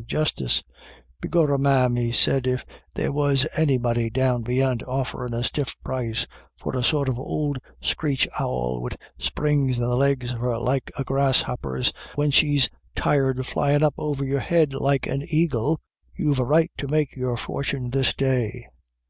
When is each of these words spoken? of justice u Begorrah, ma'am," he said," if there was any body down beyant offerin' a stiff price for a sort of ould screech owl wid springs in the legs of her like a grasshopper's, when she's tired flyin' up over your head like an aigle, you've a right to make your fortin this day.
of 0.00 0.06
justice 0.06 0.64
u 0.66 0.72
Begorrah, 1.28 1.58
ma'am," 1.58 1.94
he 1.96 2.10
said," 2.10 2.46
if 2.46 2.64
there 2.94 3.12
was 3.12 3.46
any 3.54 3.76
body 3.76 4.08
down 4.08 4.42
beyant 4.42 4.82
offerin' 4.88 5.34
a 5.34 5.44
stiff 5.44 5.76
price 5.84 6.26
for 6.56 6.74
a 6.74 6.82
sort 6.82 7.06
of 7.06 7.18
ould 7.18 7.58
screech 7.82 8.26
owl 8.38 8.80
wid 8.80 8.96
springs 9.18 9.78
in 9.78 9.84
the 9.84 9.94
legs 9.98 10.32
of 10.32 10.38
her 10.40 10.56
like 10.56 10.90
a 10.96 11.04
grasshopper's, 11.04 11.92
when 12.14 12.30
she's 12.30 12.70
tired 12.96 13.44
flyin' 13.46 13.82
up 13.82 13.92
over 13.98 14.24
your 14.24 14.40
head 14.40 14.72
like 14.72 15.06
an 15.06 15.20
aigle, 15.30 15.76
you've 16.16 16.38
a 16.38 16.46
right 16.46 16.70
to 16.78 16.88
make 16.88 17.14
your 17.14 17.36
fortin 17.36 17.90
this 17.90 18.14
day. 18.14 18.66